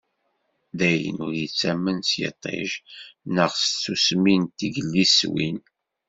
[0.77, 2.69] Dayen, ur tettamen s yiṭij
[3.35, 5.59] neɣ s tsusmi n tegliswin.